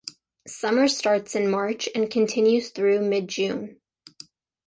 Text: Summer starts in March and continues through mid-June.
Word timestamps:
Summer 0.47 0.87
starts 0.87 1.35
in 1.35 1.47
March 1.51 1.87
and 1.93 2.09
continues 2.09 2.69
through 2.71 3.01
mid-June. 3.01 3.79